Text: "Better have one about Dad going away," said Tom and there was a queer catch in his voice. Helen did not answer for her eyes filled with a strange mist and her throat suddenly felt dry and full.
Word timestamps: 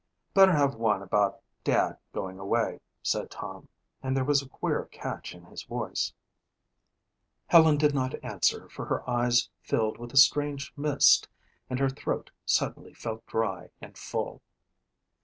"Better 0.33 0.53
have 0.53 0.73
one 0.73 1.03
about 1.03 1.41
Dad 1.63 1.99
going 2.11 2.39
away," 2.39 2.79
said 3.03 3.29
Tom 3.29 3.67
and 4.01 4.17
there 4.17 4.23
was 4.25 4.41
a 4.41 4.49
queer 4.49 4.85
catch 4.85 5.35
in 5.35 5.43
his 5.45 5.61
voice. 5.61 6.11
Helen 7.45 7.77
did 7.77 7.93
not 7.93 8.15
answer 8.23 8.67
for 8.67 8.85
her 8.85 9.07
eyes 9.07 9.51
filled 9.61 9.99
with 9.99 10.11
a 10.11 10.17
strange 10.17 10.73
mist 10.75 11.29
and 11.69 11.77
her 11.77 11.87
throat 11.91 12.31
suddenly 12.47 12.95
felt 12.95 13.23
dry 13.27 13.69
and 13.79 13.95
full. 13.95 14.41